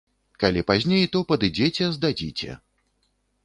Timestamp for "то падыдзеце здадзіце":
1.15-2.61